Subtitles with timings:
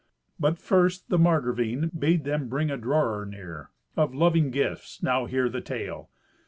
[0.39, 3.69] But first the Margravine bade them bring a drawer near.
[3.95, 6.09] Of loving gifts now hear the tale.